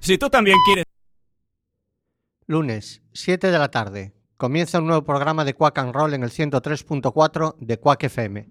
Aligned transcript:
Si 0.00 0.18
tú 0.18 0.30
también 0.30 0.56
quieres... 0.64 0.84
Lunes, 2.46 3.02
7 3.12 3.50
de 3.50 3.58
la 3.58 3.70
tarde. 3.70 4.12
Comienza 4.36 4.78
un 4.78 4.86
nuevo 4.86 5.04
programa 5.04 5.44
de 5.44 5.54
Quack 5.54 5.78
and 5.78 5.94
Roll 5.94 6.14
en 6.14 6.22
el 6.22 6.30
103.4 6.30 7.56
de 7.58 7.78
Quack 7.78 8.04
FM. 8.04 8.48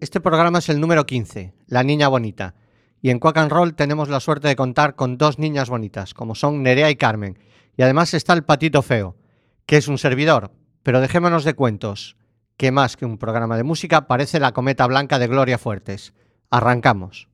Este 0.00 0.20
programa 0.20 0.58
es 0.58 0.68
el 0.68 0.80
número 0.80 1.06
15, 1.06 1.54
La 1.66 1.82
Niña 1.82 2.08
Bonita. 2.08 2.54
Y 3.00 3.10
en 3.10 3.18
Quack 3.18 3.38
and 3.38 3.52
Roll 3.52 3.74
tenemos 3.74 4.08
la 4.08 4.20
suerte 4.20 4.48
de 4.48 4.56
contar 4.56 4.94
con 4.94 5.16
dos 5.16 5.38
niñas 5.38 5.70
bonitas, 5.70 6.12
como 6.12 6.34
son 6.34 6.62
Nerea 6.62 6.90
y 6.90 6.96
Carmen. 6.96 7.38
Y 7.76 7.82
además 7.82 8.14
está 8.14 8.32
el 8.32 8.44
Patito 8.44 8.82
Feo, 8.82 9.16
que 9.64 9.76
es 9.76 9.88
un 9.88 9.98
servidor. 9.98 10.52
Pero 10.82 11.00
dejémonos 11.00 11.44
de 11.44 11.54
cuentos, 11.54 12.16
que 12.56 12.70
más 12.70 12.96
que 12.96 13.06
un 13.06 13.18
programa 13.18 13.56
de 13.56 13.64
música 13.64 14.06
parece 14.06 14.40
la 14.40 14.52
cometa 14.52 14.86
blanca 14.86 15.18
de 15.18 15.28
Gloria 15.28 15.58
Fuertes. 15.58 16.14
Arrancamos. 16.50 17.28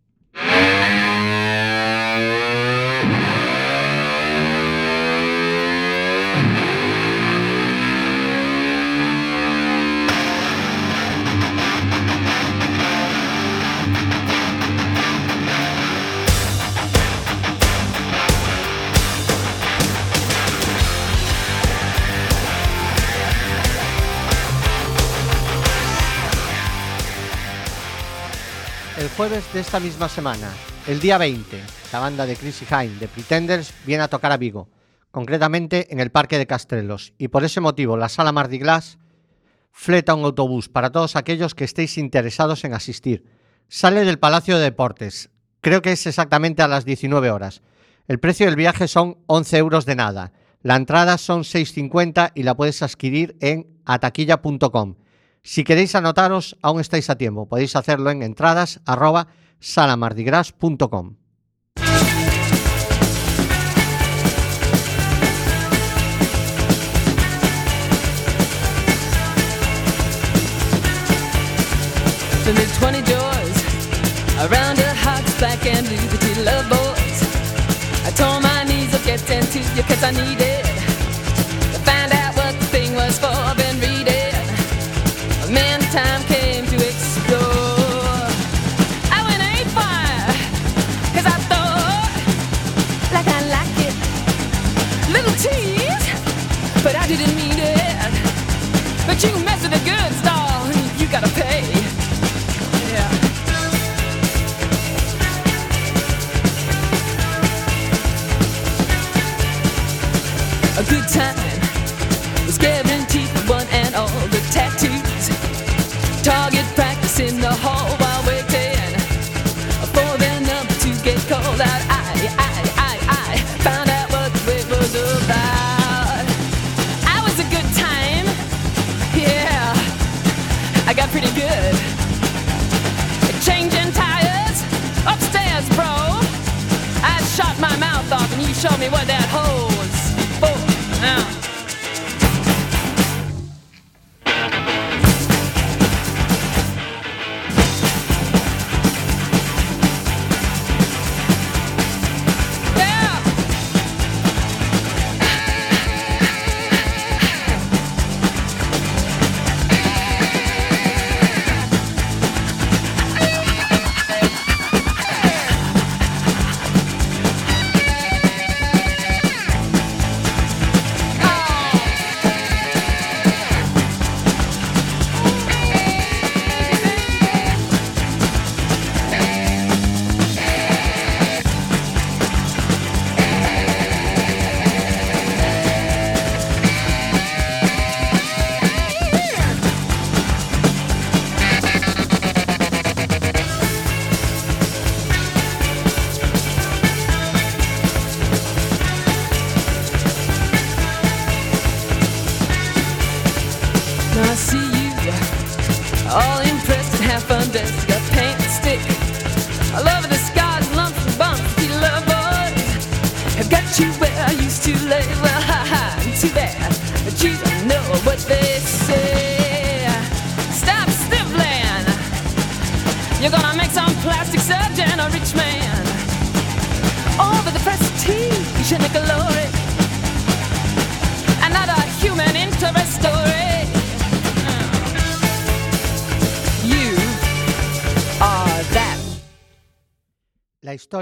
El 29.02 29.08
jueves 29.08 29.52
de 29.52 29.58
esta 29.58 29.80
misma 29.80 30.08
semana, 30.08 30.48
el 30.86 31.00
día 31.00 31.18
20, 31.18 31.60
la 31.92 31.98
banda 31.98 32.24
de 32.24 32.36
Chrissy 32.36 32.64
Hine 32.70 33.00
de 33.00 33.08
Pretenders 33.08 33.74
viene 33.84 34.04
a 34.04 34.08
tocar 34.08 34.30
a 34.30 34.36
Vigo, 34.36 34.68
concretamente 35.10 35.92
en 35.92 35.98
el 35.98 36.12
Parque 36.12 36.38
de 36.38 36.46
Castrelos, 36.46 37.12
y 37.18 37.26
por 37.26 37.42
ese 37.42 37.60
motivo 37.60 37.96
la 37.96 38.08
Sala 38.08 38.30
Mardi 38.30 38.58
Glas 38.58 38.98
fleta 39.72 40.14
un 40.14 40.24
autobús 40.24 40.68
para 40.68 40.92
todos 40.92 41.16
aquellos 41.16 41.56
que 41.56 41.64
estéis 41.64 41.98
interesados 41.98 42.62
en 42.62 42.74
asistir. 42.74 43.24
Sale 43.66 44.04
del 44.04 44.20
Palacio 44.20 44.56
de 44.56 44.62
Deportes, 44.62 45.30
creo 45.60 45.82
que 45.82 45.90
es 45.90 46.06
exactamente 46.06 46.62
a 46.62 46.68
las 46.68 46.84
19 46.84 47.28
horas. 47.32 47.60
El 48.06 48.20
precio 48.20 48.46
del 48.46 48.54
viaje 48.54 48.86
son 48.86 49.18
11 49.26 49.58
euros 49.58 49.84
de 49.84 49.96
nada. 49.96 50.32
La 50.62 50.76
entrada 50.76 51.18
son 51.18 51.42
6,50 51.42 52.30
y 52.36 52.44
la 52.44 52.54
puedes 52.54 52.84
adquirir 52.84 53.36
en 53.40 53.66
ataquilla.com. 53.84 54.94
Si 55.42 55.64
queréis 55.64 55.94
anotaros, 55.94 56.56
aún 56.62 56.80
estáis 56.80 57.10
a 57.10 57.16
tiempo. 57.16 57.48
Podéis 57.48 57.74
hacerlo 57.76 58.10
en 58.10 58.22
entradas 58.22 58.80
salamardigras.com. 59.60 61.16
to 72.44 72.52
the 72.52 72.66
20 72.80 73.02
joys 73.02 73.58
around 74.50 74.76
and 74.80 74.98
boys 76.68 77.18
I 78.04 78.10
my 78.40 78.64
you 80.18 80.51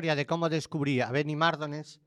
de 0.00 0.26
cómo 0.26 0.49
descubrí 0.49 1.02
a 1.02 1.11
Benny 1.11 1.37
Mardones 1.37 2.00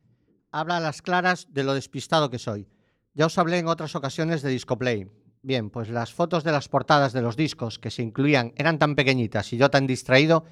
habla 0.51 0.77
a 0.77 0.79
las 0.79 1.03
claras 1.03 1.47
de 1.53 1.63
lo 1.63 1.75
despistado 1.75 2.31
que 2.31 2.39
soy. 2.39 2.67
Ya 3.13 3.27
os 3.27 3.37
hablé 3.37 3.59
en 3.59 3.67
otras 3.67 3.95
ocasiones 3.95 4.41
de 4.41 4.49
Discoplay. 4.49 5.11
Bien, 5.43 5.69
pues 5.69 5.89
las 5.89 6.11
fotos 6.11 6.43
de 6.43 6.51
las 6.51 6.69
portadas 6.69 7.13
de 7.13 7.21
los 7.21 7.37
discos 7.37 7.77
que 7.77 7.91
se 7.91 8.01
incluían 8.01 8.51
eran 8.55 8.79
tan 8.79 8.95
pequeñitas 8.95 9.53
y 9.53 9.57
yo 9.57 9.69
tan 9.69 9.85
distraído 9.85 10.43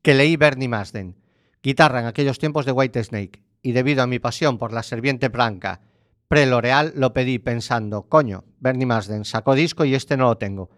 que 0.00 0.14
leí 0.14 0.36
Bernie 0.36 0.68
Marsden, 0.68 1.16
guitarra 1.62 2.00
en 2.00 2.06
aquellos 2.06 2.38
tiempos 2.38 2.64
de 2.64 2.72
White 2.72 3.04
Snake, 3.04 3.42
y 3.60 3.72
debido 3.72 4.02
a 4.02 4.06
mi 4.06 4.18
pasión 4.18 4.56
por 4.56 4.72
la 4.72 4.82
serviente 4.82 5.28
blanca 5.28 5.82
pre-L'Oreal 6.28 6.92
lo 6.96 7.12
pedí 7.12 7.38
pensando, 7.38 8.08
coño, 8.08 8.44
Bernie 8.58 8.86
Marsden 8.86 9.24
sacó 9.26 9.54
disco 9.54 9.84
y 9.84 9.94
este 9.94 10.16
no 10.16 10.24
lo 10.24 10.38
tengo. 10.38 10.70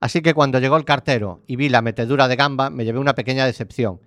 Así 0.00 0.22
que 0.22 0.34
cuando 0.34 0.60
llegó 0.60 0.76
el 0.76 0.84
cartero 0.84 1.42
y 1.46 1.56
vi 1.56 1.68
la 1.68 1.82
metedura 1.82 2.28
de 2.28 2.36
gamba 2.36 2.70
me 2.70 2.84
llevé 2.84 3.00
una 3.00 3.14
pequeña 3.14 3.46
decepción. 3.46 4.00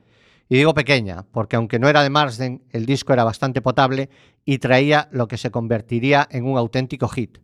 Y 0.49 0.55
digo 0.55 0.73
pequeña, 0.73 1.25
porque 1.31 1.57
aunque 1.57 1.79
no 1.79 1.89
era 1.89 2.03
de 2.03 2.09
Marsden, 2.09 2.63
el 2.71 2.85
disco 2.85 3.13
era 3.13 3.23
bastante 3.23 3.61
potable 3.61 4.09
y 4.45 4.59
traía 4.59 5.09
lo 5.11 5.27
que 5.27 5.37
se 5.37 5.51
convertiría 5.51 6.27
en 6.31 6.45
un 6.45 6.57
auténtico 6.57 7.09
hit. 7.09 7.39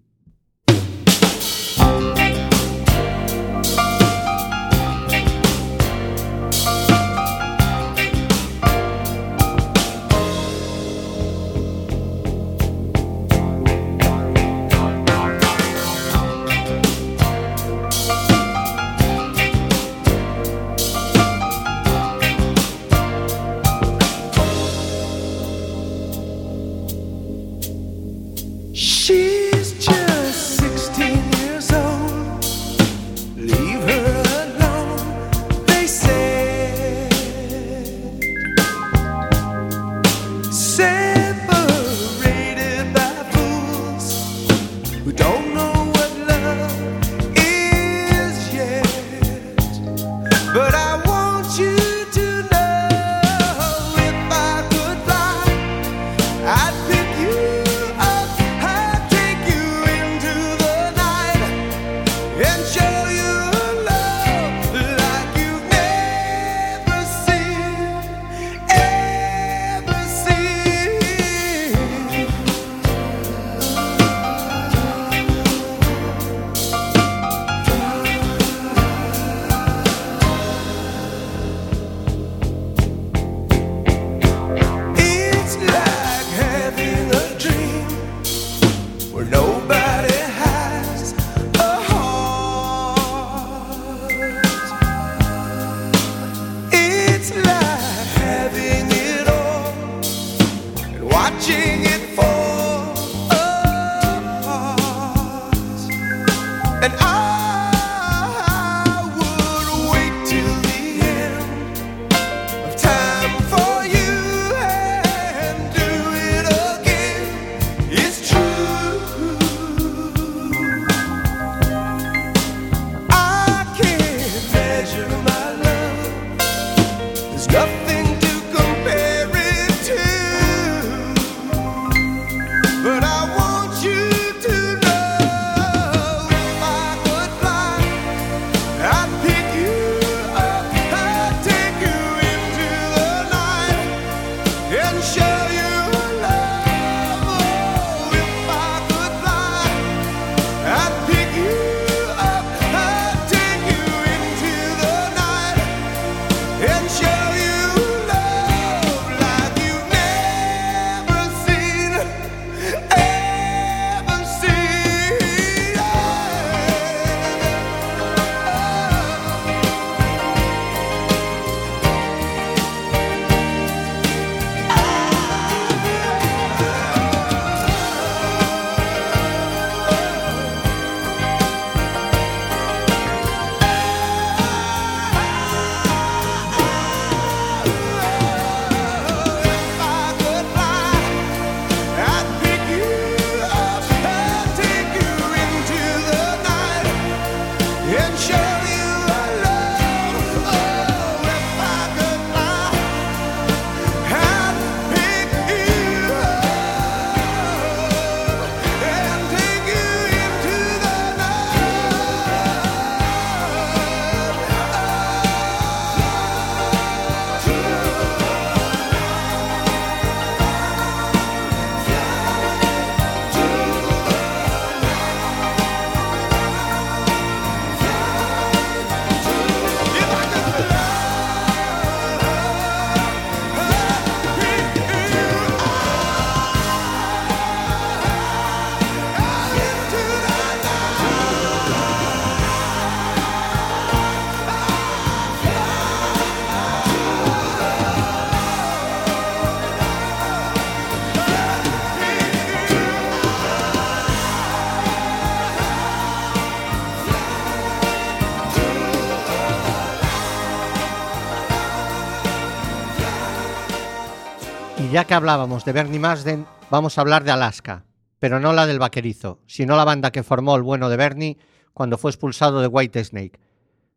Hablábamos 265.13 265.63
de 265.63 265.73
Bernie 265.73 265.99
Marsden, 265.99 266.45
vamos 266.71 266.97
a 266.97 267.01
hablar 267.01 267.23
de 267.23 267.31
Alaska, 267.31 267.85
pero 268.19 268.39
no 268.39 268.51
la 268.51 268.65
del 268.65 268.79
vaquerizo, 268.79 269.39
sino 269.45 269.75
la 269.75 269.85
banda 269.85 270.11
que 270.11 270.23
formó 270.23 270.55
el 270.55 270.63
bueno 270.63 270.89
de 270.89 270.97
Bernie 270.97 271.37
cuando 271.73 271.97
fue 271.97 272.09
expulsado 272.09 272.61
de 272.61 272.67
White 272.67 273.03
Snake. 273.03 273.39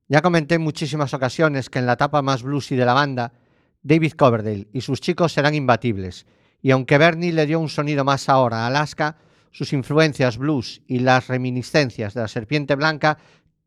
Ya 0.08 0.20
comenté 0.20 0.56
en 0.56 0.62
muchísimas 0.62 1.14
ocasiones 1.14 1.70
que 1.70 1.78
en 1.78 1.86
la 1.86 1.94
etapa 1.94 2.22
más 2.22 2.42
bluesy 2.42 2.76
de 2.76 2.84
la 2.84 2.92
banda, 2.92 3.32
David 3.82 4.12
Coverdale 4.12 4.68
y 4.72 4.82
sus 4.82 5.00
chicos 5.00 5.32
serán 5.32 5.54
imbatibles, 5.54 6.26
y 6.60 6.70
aunque 6.70 6.98
Bernie 6.98 7.32
le 7.32 7.46
dio 7.46 7.60
un 7.60 7.70
sonido 7.70 8.04
más 8.04 8.28
ahora 8.28 8.64
a 8.64 8.66
Alaska, 8.66 9.16
sus 9.52 9.72
influencias 9.72 10.36
blues 10.36 10.82
y 10.86 10.98
las 10.98 11.28
reminiscencias 11.28 12.12
de 12.12 12.20
la 12.20 12.28
serpiente 12.28 12.74
blanca 12.74 13.18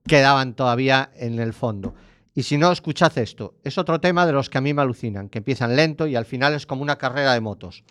quedaban 0.05 0.53
todavía 0.53 1.09
en 1.15 1.39
el 1.39 1.53
fondo. 1.53 1.95
Y 2.33 2.43
si 2.43 2.57
no, 2.57 2.71
escuchad 2.71 3.17
esto. 3.17 3.55
Es 3.63 3.77
otro 3.77 3.99
tema 3.99 4.25
de 4.25 4.33
los 4.33 4.49
que 4.49 4.57
a 4.57 4.61
mí 4.61 4.73
me 4.73 4.81
alucinan, 4.81 5.29
que 5.29 5.39
empiezan 5.39 5.75
lento 5.75 6.07
y 6.07 6.15
al 6.15 6.25
final 6.25 6.53
es 6.53 6.65
como 6.65 6.81
una 6.81 6.97
carrera 6.97 7.33
de 7.33 7.41
motos. 7.41 7.83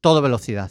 Todo 0.00 0.22
velocidad. 0.22 0.70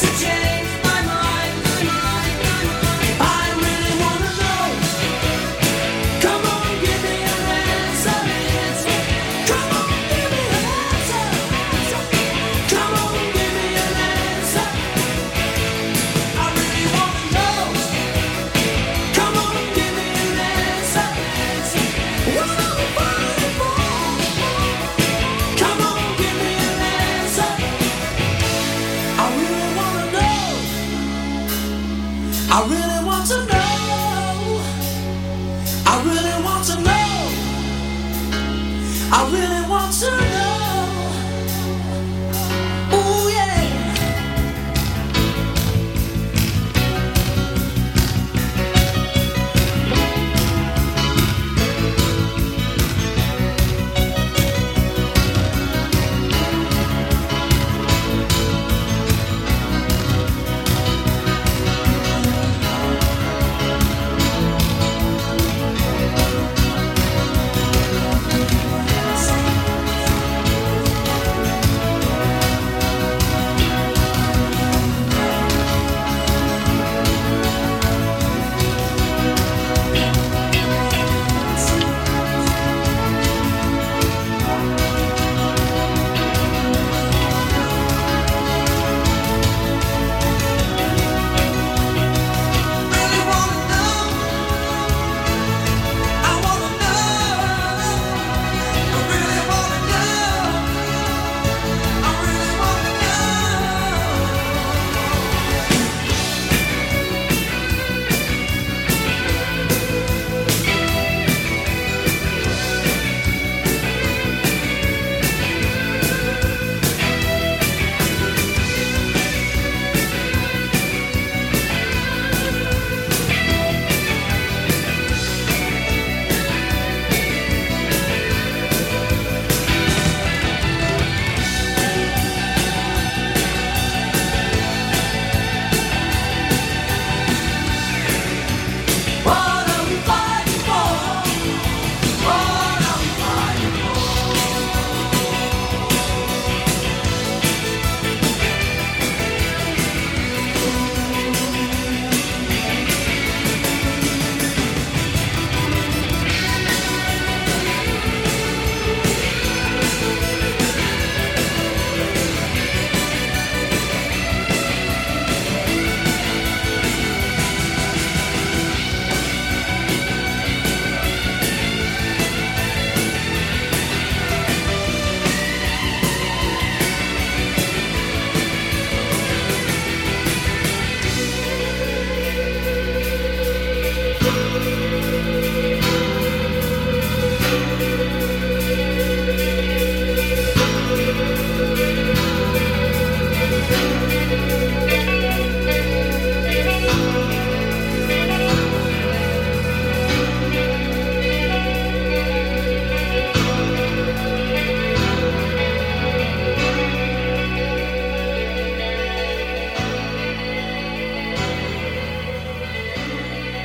to 0.00 0.06
change. 0.24 0.37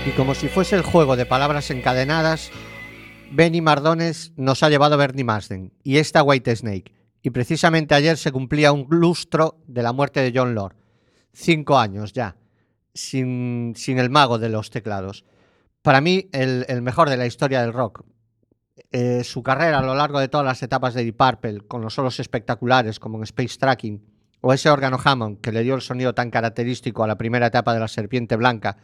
Y 0.06 0.12
como 0.12 0.36
si 0.36 0.50
fuese 0.50 0.76
el 0.76 0.82
juego 0.82 1.16
de 1.16 1.26
palabras 1.26 1.72
encadenadas, 1.72 2.52
Benny 3.32 3.62
Mardones 3.62 4.34
nos 4.36 4.62
ha 4.62 4.70
llevado 4.70 4.98
Bernie 4.98 5.24
Marsden 5.24 5.72
y 5.82 5.98
esta 5.98 6.24
White 6.24 6.54
Snake. 6.56 6.94
Y 7.22 7.30
precisamente 7.30 7.96
ayer 7.96 8.18
se 8.18 8.34
cumplía 8.34 8.74
un 8.74 8.86
lustro 8.90 9.60
de 9.66 9.82
la 9.82 9.94
muerte 9.94 10.20
de 10.20 10.38
John 10.38 10.56
Lord. 10.56 10.76
Cinco 11.32 11.80
años 11.80 12.12
ya, 12.12 12.36
sin, 12.94 13.74
sin 13.78 13.98
el 13.98 14.10
mago 14.10 14.40
de 14.40 14.50
los 14.50 14.70
teclados. 14.72 15.24
Para 15.82 16.02
mí, 16.02 16.28
el, 16.34 16.66
el 16.68 16.82
mejor 16.82 17.10
de 17.10 17.16
la 17.16 17.26
historia 17.26 17.62
del 17.62 17.72
rock. 17.72 18.04
Eh, 18.92 19.24
su 19.24 19.42
carrera 19.42 19.80
a 19.80 19.84
lo 19.84 19.96
largo 19.96 20.20
de 20.20 20.28
todas 20.28 20.46
las 20.46 20.62
etapas 20.64 20.94
de 20.94 21.06
Deep 21.06 21.16
Purple, 21.16 21.62
con 21.62 21.82
los 21.82 21.94
solos 21.94 22.20
espectaculares 22.20 23.00
como 23.00 23.20
en 23.20 23.24
Space 23.24 23.58
Tracking, 23.58 24.04
o 24.42 24.52
ese 24.52 24.70
órgano 24.70 25.00
Hammond 25.02 25.40
que 25.40 25.54
le 25.54 25.64
dio 25.64 25.76
el 25.76 25.82
sonido 25.82 26.14
tan 26.14 26.30
característico 26.30 27.06
a 27.06 27.08
la 27.08 27.18
primera 27.18 27.48
etapa 27.48 27.74
de 27.74 27.80
la 27.80 27.88
Serpiente 27.88 28.36
Blanca, 28.36 28.78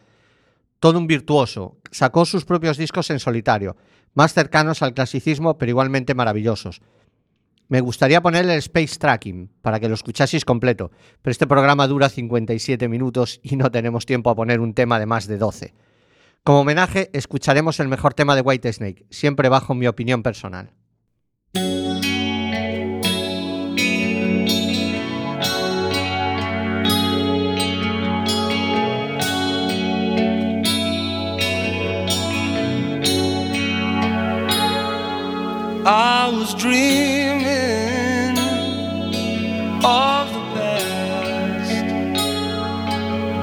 todo 0.80 0.98
un 0.98 1.08
virtuoso. 1.08 1.78
Sacó 1.92 2.26
sus 2.26 2.46
propios 2.46 2.78
discos 2.78 3.10
en 3.10 3.20
solitario, 3.20 3.76
más 4.14 4.34
cercanos 4.34 4.82
al 4.82 4.94
clasicismo 4.94 5.58
pero 5.58 5.70
igualmente 5.70 6.16
maravillosos. 6.16 6.82
Me 7.68 7.82
gustaría 7.82 8.22
ponerle 8.22 8.54
el 8.54 8.60
Space 8.60 8.98
Tracking 8.98 9.52
para 9.62 9.80
que 9.80 9.88
lo 9.88 9.94
escuchaseis 9.94 10.44
completo, 10.44 10.92
pero 11.22 11.32
este 11.32 11.46
programa 11.46 11.86
dura 11.86 12.10
57 12.10 12.88
minutos 12.88 13.40
y 13.44 13.58
no 13.58 13.70
tenemos 13.70 14.08
tiempo 14.08 14.32
a 14.32 14.36
poner 14.36 14.60
un 14.60 14.74
tema 14.74 15.00
de 15.00 15.06
más 15.06 15.28
de 15.28 15.38
12. 15.38 15.76
Como 16.44 16.62
homenaje, 16.62 17.12
escucharemos 17.14 17.80
el 17.80 17.88
mejor 17.88 18.16
tema 18.16 18.36
de 18.36 18.42
White 18.42 18.74
Snake, 18.74 19.06
siempre 19.12 19.50
bajo 19.50 19.76
mi 19.76 19.86
opinión 19.86 20.24
personal. 20.24 20.72
I 35.86 36.30
was 36.30 36.54
dreaming 36.56 38.38
of 39.84 40.28
the 40.34 40.42
past. 40.54 41.86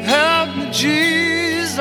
Help 0.06 0.48
me, 0.56 0.66
Jesus, 0.70 1.76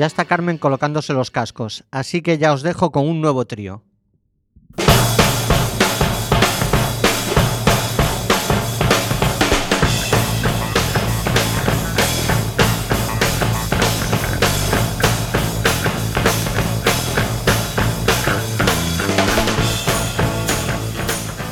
Ya 0.00 0.06
está 0.06 0.24
Carmen 0.24 0.56
colocándose 0.56 1.12
los 1.12 1.30
cascos, 1.30 1.84
así 1.90 2.22
que 2.22 2.38
ya 2.38 2.54
os 2.54 2.62
dejo 2.62 2.90
con 2.90 3.06
un 3.06 3.20
nuevo 3.20 3.44
trío. 3.44 3.82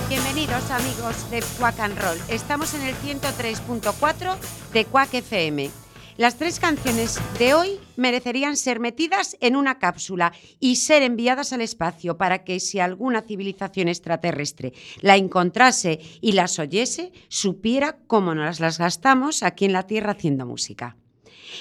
Bienvenidos 0.09 0.71
amigos 0.71 1.31
de 1.31 1.45
Quack 1.59 1.81
and 1.81 1.99
Roll. 2.01 2.19
Estamos 2.29 2.73
en 2.73 2.81
el 2.81 2.95
103.4 2.95 4.37
de 4.73 4.87
Quack 4.87 5.13
FM. 5.13 5.88
Las 6.19 6.37
tres 6.37 6.59
canciones 6.59 7.21
de 7.39 7.55
hoy 7.55 7.79
merecerían 7.95 8.57
ser 8.57 8.81
metidas 8.81 9.37
en 9.41 9.55
una 9.55 9.79
cápsula 9.79 10.33
y 10.59 10.75
ser 10.75 11.05
enviadas 11.05 11.53
al 11.53 11.61
espacio 11.61 12.19
para 12.19 12.43
que 12.43 12.59
si 12.59 12.81
alguna 12.81 13.23
civilización 13.23 13.87
extraterrestre 13.87 14.73
la 15.01 15.17
encontrase 15.17 16.01
y 16.21 16.33
las 16.33 16.59
oyese, 16.59 17.13
supiera 17.29 18.01
cómo 18.09 18.35
nos 18.35 18.59
las 18.59 18.79
gastamos 18.79 19.45
aquí 19.45 19.67
en 19.67 19.73
la 19.73 19.87
Tierra 19.87 20.11
haciendo 20.11 20.45
música. 20.45 20.97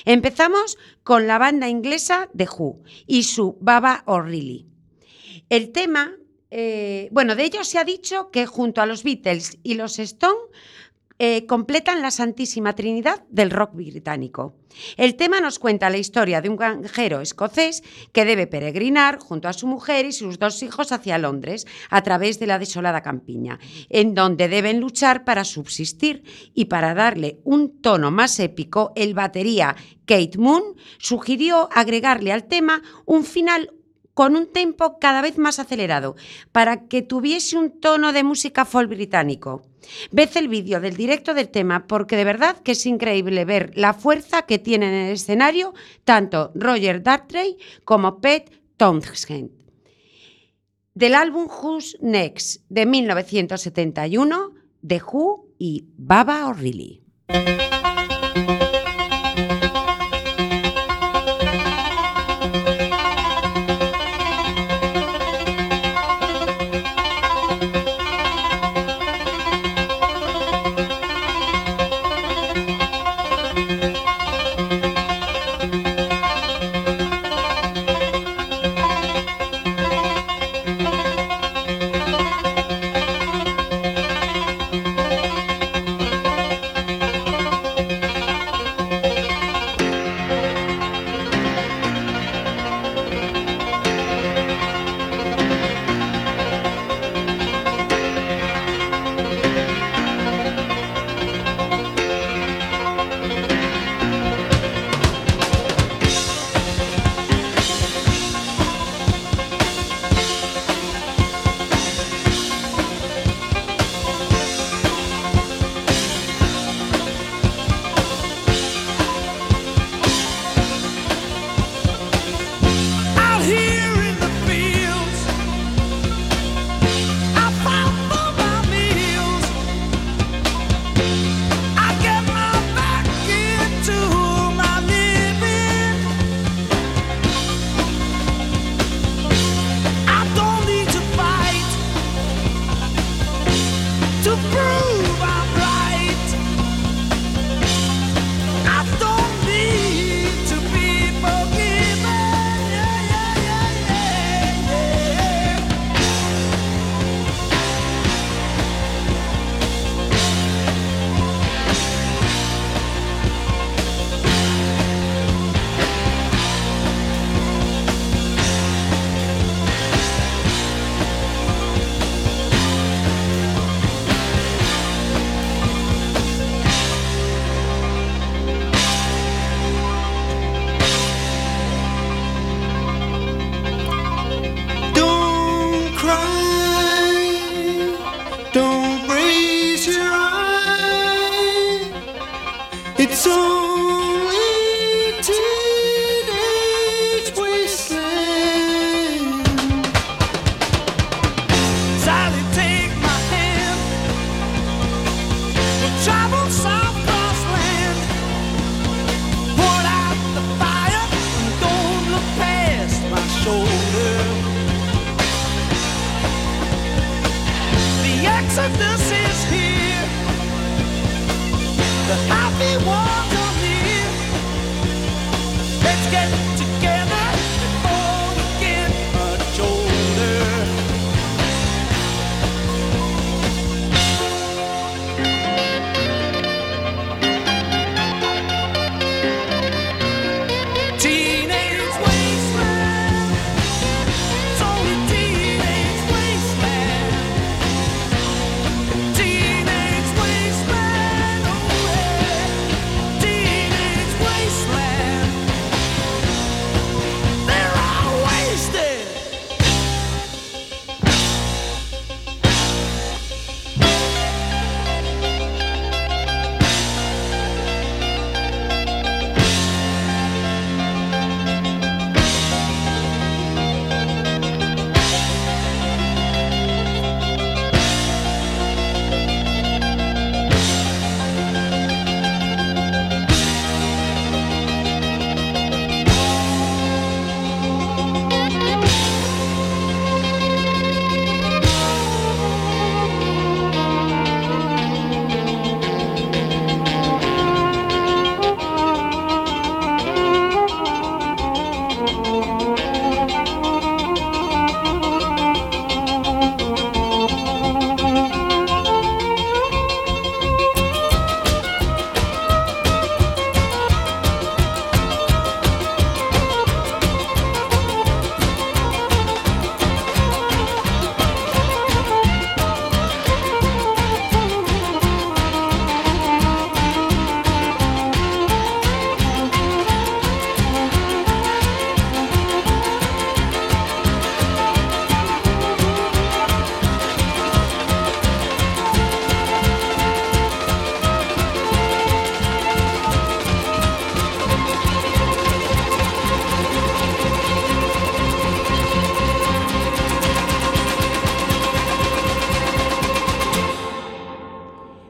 Empezamos 0.06 0.80
con 1.04 1.28
la 1.28 1.38
banda 1.38 1.70
inglesa 1.70 2.28
The 2.36 2.48
Who 2.50 2.82
y 3.06 3.24
su 3.24 3.60
Baba 3.62 4.02
O'Reilly. 4.08 4.66
El 5.50 5.72
tema, 5.72 6.16
eh, 6.50 7.10
bueno, 7.12 7.36
de 7.36 7.44
ellos 7.44 7.68
se 7.68 7.78
ha 7.78 7.84
dicho 7.84 8.32
que 8.32 8.48
junto 8.48 8.82
a 8.82 8.88
los 8.88 9.04
Beatles 9.04 9.60
y 9.62 9.76
los 9.76 10.00
Stone 10.00 10.50
eh, 11.20 11.46
completan 11.46 12.02
la 12.02 12.12
Santísima 12.12 12.74
Trinidad 12.74 13.24
del 13.30 13.52
rock 13.52 13.74
británico. 13.74 14.56
El 14.98 15.16
tema 15.16 15.42
nos 15.42 15.58
cuenta 15.58 15.90
la 15.90 15.98
historia 15.98 16.42
de 16.42 16.50
un 16.50 16.58
granjero 16.58 17.22
escocés 17.22 17.84
que 18.12 18.26
debe 18.26 18.46
peregrinar 18.46 19.18
junto 19.20 19.48
a 19.48 19.54
su 19.54 19.66
mujer 19.66 20.06
y 20.06 20.12
sus 20.12 20.38
dos 20.38 20.62
hijos 20.62 20.92
hacia 20.92 21.18
Londres 21.18 21.66
a 21.90 22.04
través 22.04 22.40
de 22.40 22.48
la 22.48 22.60
desolada 22.60 23.02
campiña, 23.02 23.60
en 23.90 24.14
donde 24.14 24.48
deben 24.48 24.80
luchar 24.80 25.24
para 25.24 25.44
subsistir 25.44 26.24
y 26.54 26.66
para 26.66 26.94
darle 26.94 27.40
un 27.44 27.82
tono 27.82 28.12
más 28.12 28.40
épico, 28.40 28.92
el 28.96 29.14
batería 29.14 29.76
Kate 30.06 30.38
Moon 30.38 30.76
sugirió 31.00 31.70
agregarle 31.74 32.32
al 32.32 32.48
tema 32.48 32.82
un 33.06 33.24
final 33.24 33.72
con 34.14 34.36
un 34.36 34.52
tempo 34.52 34.98
cada 35.00 35.22
vez 35.22 35.38
más 35.38 35.60
acelerado, 35.60 36.16
para 36.52 36.88
que 36.88 37.04
tuviese 37.04 37.56
un 37.56 37.80
tono 37.80 38.14
de 38.14 38.24
música 38.24 38.66
folk 38.66 38.90
británico. 38.90 39.62
Ved 40.12 40.30
el 40.36 40.48
vídeo 40.48 40.80
del 40.80 40.96
directo 40.96 41.34
del 41.34 41.50
tema 41.50 41.88
porque 41.88 42.18
de 42.18 42.24
verdad 42.24 42.58
que 42.62 42.74
es 42.74 42.86
increíble 42.86 43.46
ver 43.46 43.72
la 43.76 43.94
fuerza 43.94 44.44
que 44.44 44.60
tienen 44.60 44.94
en 44.94 45.06
el 45.08 45.14
escenario 45.14 45.74
tanto 46.04 46.52
Roger 46.56 47.04
Dartrey 47.04 47.58
como 47.84 48.20
Pete 48.20 48.52
Townshend. 48.78 49.52
Del 50.94 51.14
álbum 51.14 51.48
Who's 51.48 51.98
Next 52.02 52.64
de 52.70 52.86
1971, 52.86 54.54
The 54.86 55.02
Who 55.02 55.48
y 55.60 55.86
Baba 55.96 56.48
O'Reilly. 56.48 57.04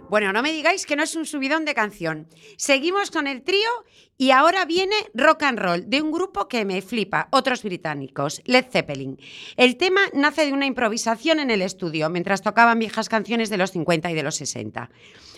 Bueno, 0.09 0.31
no 0.31 0.41
me 0.41 0.53
digáis 0.53 0.85
que 0.85 0.95
no 0.95 1.03
es 1.03 1.17
un 1.17 1.25
subidón 1.25 1.65
de 1.65 1.73
canción. 1.73 2.27
Seguimos 2.55 3.11
con 3.11 3.27
el 3.27 3.43
trío 3.43 3.67
y 4.17 4.31
ahora 4.31 4.63
viene 4.63 4.95
rock 5.13 5.43
and 5.43 5.59
roll 5.59 5.89
de 5.89 6.01
un 6.01 6.13
grupo 6.13 6.47
que 6.47 6.63
me 6.63 6.81
flipa, 6.81 7.27
otros 7.31 7.61
británicos, 7.61 8.41
Led 8.45 8.67
Zeppelin. 8.71 9.19
El 9.57 9.75
tema 9.75 9.99
nace 10.13 10.45
de 10.45 10.53
una 10.53 10.65
improvisación 10.65 11.39
en 11.39 11.51
el 11.51 11.61
estudio 11.61 12.09
mientras 12.09 12.41
tocaban 12.41 12.79
viejas 12.79 13.09
canciones 13.09 13.49
de 13.49 13.57
los 13.57 13.71
50 13.71 14.09
y 14.09 14.13
de 14.15 14.23
los 14.23 14.35
60. 14.35 14.89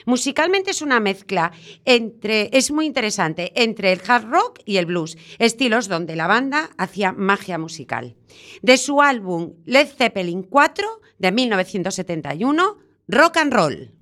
Musicalmente 0.05 0.69
es 0.69 0.83
una 0.83 0.99
mezcla 0.99 1.51
entre 1.85 2.51
es 2.53 2.69
muy 2.69 2.85
interesante 2.85 3.51
entre 3.55 3.91
el 3.91 4.01
hard 4.07 4.29
rock 4.29 4.59
y 4.65 4.77
el 4.77 4.85
blues, 4.85 5.17
estilos 5.39 5.87
donde 5.87 6.15
la 6.15 6.27
banda 6.27 6.69
hacía 6.77 7.11
magia 7.11 7.57
musical. 7.57 8.15
De 8.61 8.77
su 8.77 9.01
álbum 9.01 9.55
Led 9.65 9.87
Zeppelin 9.87 10.43
4 10.43 11.01
de 11.17 11.31
1971, 11.31 12.77
Rock 13.07 13.37
and 13.37 13.53
Roll. 13.53 13.98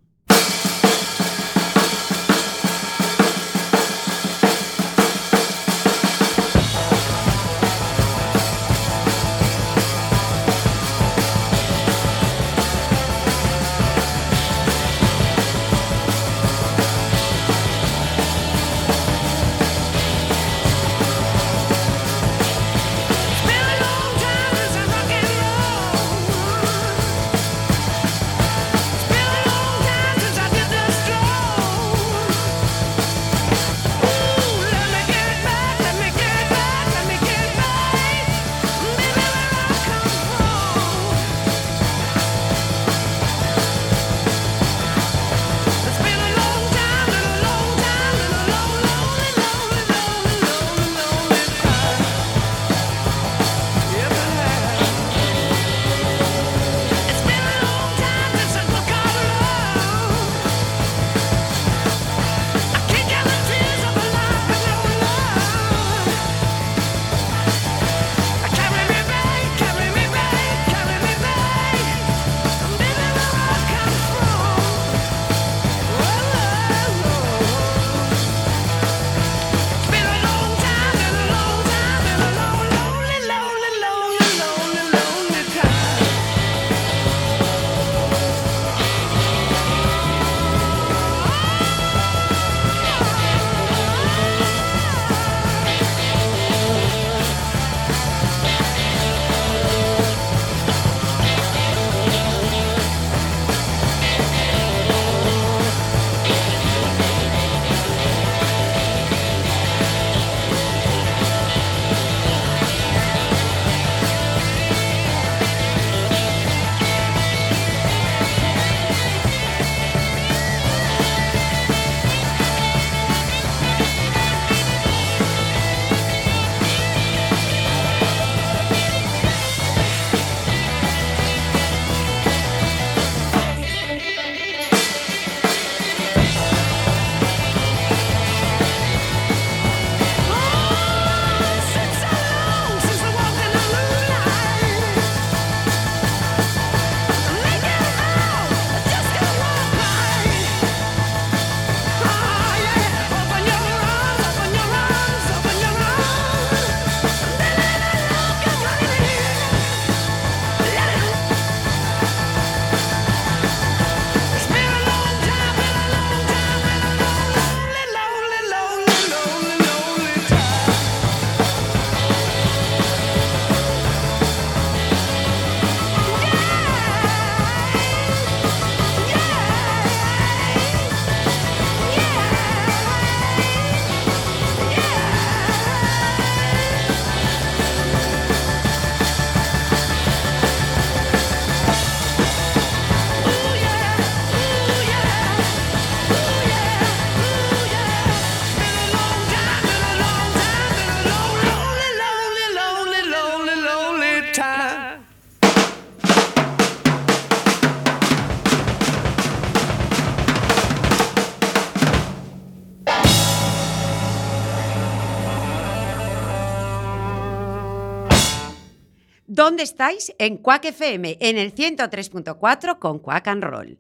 Estáis? 219.78 220.12
En 220.18 220.38
Quack 220.38 220.66
FM, 220.66 221.18
en 221.20 221.38
el 221.38 221.54
103.4 221.54 222.80
con 222.80 222.98
Quack 222.98 223.28
and 223.28 223.44
Roll. 223.44 223.78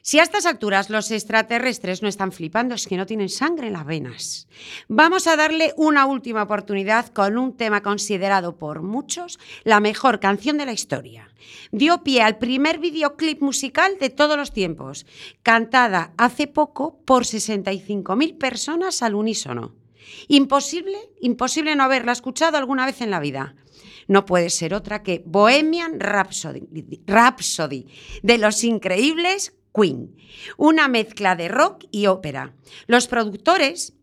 Si 0.00 0.20
a 0.20 0.22
estas 0.22 0.46
alturas 0.46 0.88
los 0.88 1.10
extraterrestres 1.10 2.00
no 2.00 2.08
están 2.08 2.30
flipando, 2.30 2.76
es 2.76 2.86
que 2.86 2.96
no 2.96 3.06
tienen 3.06 3.28
sangre 3.28 3.66
en 3.66 3.72
las 3.72 3.84
venas. 3.84 4.46
Vamos 4.86 5.26
a 5.26 5.34
darle 5.34 5.74
una 5.76 6.06
última 6.06 6.44
oportunidad 6.44 7.08
con 7.08 7.38
un 7.38 7.56
tema 7.56 7.82
considerado 7.82 8.56
por 8.56 8.82
muchos 8.82 9.40
la 9.64 9.80
mejor 9.80 10.20
canción 10.20 10.58
de 10.58 10.66
la 10.66 10.72
historia. 10.72 11.28
Dio 11.72 12.04
pie 12.04 12.22
al 12.22 12.38
primer 12.38 12.78
videoclip 12.78 13.42
musical 13.42 13.98
de 13.98 14.10
todos 14.10 14.36
los 14.36 14.52
tiempos, 14.52 15.06
cantada 15.42 16.12
hace 16.18 16.46
poco 16.46 17.00
por 17.04 17.24
65.000 17.24 18.38
personas 18.38 19.02
al 19.02 19.16
unísono. 19.16 19.74
Imposible, 20.28 20.98
imposible 21.20 21.74
no 21.74 21.82
haberla 21.82 22.12
escuchado 22.12 22.58
alguna 22.58 22.86
vez 22.86 23.00
en 23.00 23.10
la 23.10 23.18
vida. 23.18 23.56
No 24.12 24.26
puede 24.26 24.50
ser 24.50 24.74
otra 24.74 25.02
que 25.02 25.22
Bohemian 25.24 25.98
Rhapsody, 25.98 27.86
de 28.22 28.36
los 28.36 28.62
increíbles 28.62 29.56
Queen, 29.74 30.14
una 30.58 30.86
mezcla 30.86 31.34
de 31.34 31.48
rock 31.48 31.86
y 31.90 32.08
ópera. 32.08 32.54
Los 32.86 33.06
productores 33.06 33.94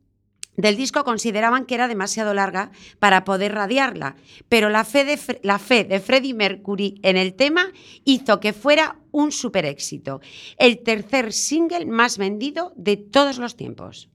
del 0.58 0.78
disco 0.78 1.04
consideraban 1.04 1.68
que 1.68 1.76
era 1.76 1.88
demasiado 1.88 2.34
larga 2.34 2.72
para 2.98 3.24
poder 3.24 3.54
radiarla, 3.54 4.16
pero 4.50 4.72
la 4.72 4.84
fe 4.84 5.06
de, 5.06 5.40
la 5.44 5.60
fe 5.60 5.84
de 5.84 6.00
Freddie 6.00 6.34
Mercury 6.34 7.00
en 7.04 7.16
el 7.16 7.36
tema 7.36 7.72
hizo 8.04 8.40
que 8.40 8.52
fuera 8.52 9.00
un 9.12 9.32
super 9.32 9.66
éxito, 9.66 10.22
el 10.58 10.80
tercer 10.82 11.34
single 11.34 11.86
más 11.86 12.18
vendido 12.18 12.74
de 12.76 12.98
todos 12.98 13.38
los 13.38 13.56
tiempos. 13.56 14.10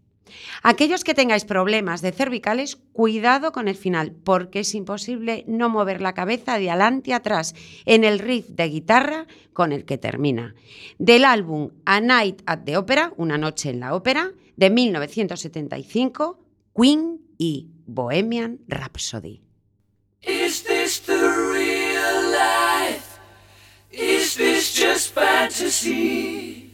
Aquellos 0.63 1.05
que 1.05 1.15
tengáis 1.15 1.45
problemas 1.45 2.01
de 2.01 2.13
cervicales, 2.13 2.77
cuidado 2.93 3.53
con 3.53 3.69
el 3.69 3.77
final, 3.77 4.13
porque 4.25 4.61
es 4.61 4.75
imposible 4.75 5.45
no 5.47 5.69
mover 5.69 6.01
la 6.01 6.15
cabeza 6.15 6.59
de 6.59 6.71
adelante 6.71 7.13
a 7.13 7.17
atrás 7.17 7.55
en 7.85 8.05
el 8.05 8.19
riff 8.19 8.49
de 8.49 8.69
guitarra 8.69 9.27
con 9.53 9.73
el 9.73 9.85
que 9.85 9.99
termina. 9.99 10.55
Del 10.99 11.25
álbum 11.25 11.71
A 11.85 12.01
Night 12.01 12.43
at 12.47 12.61
the 12.65 12.77
Opera, 12.77 13.13
Una 13.17 13.39
noche 13.39 13.71
en 13.71 13.81
la 13.81 13.95
ópera, 13.95 14.33
de 14.57 14.71
1975, 14.71 16.39
Queen 16.75 17.21
y 17.39 17.69
Bohemian 17.87 18.61
Rhapsody. 18.69 19.43
Is 20.23 20.65
this 20.65 21.01
the 21.01 21.15
real 21.15 22.31
life? 22.31 23.19
Is 23.91 24.35
this 24.37 24.75
just 24.75 25.15
fantasy? 25.15 26.74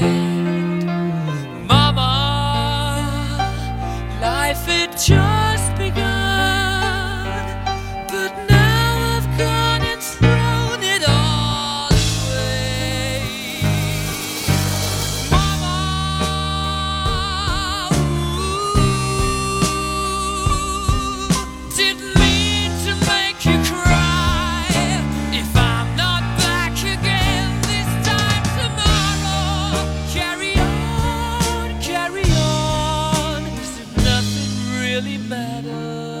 matter. 35.31 36.20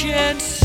chance. 0.00 0.59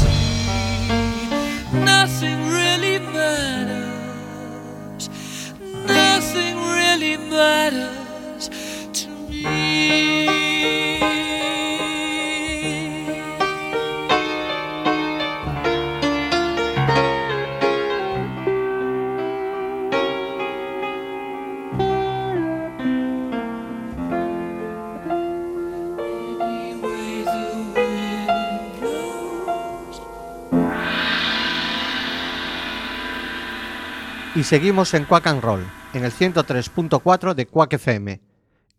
Seguimos 34.46 34.94
en 34.94 35.06
Quack 35.06 35.26
and 35.26 35.42
Roll, 35.42 35.66
en 35.96 36.06
el 36.06 36.12
103.4 36.12 37.34
de 37.34 37.48
Quack 37.48 37.74
FM. 37.74 38.22